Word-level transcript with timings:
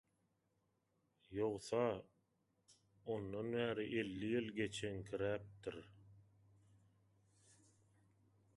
ýogsa 1.41 1.81
ondan 3.15 3.51
bäri 3.57 3.85
elli 4.03 4.31
ýyl 4.39 4.49
geçeňkirläpdir 4.61 5.77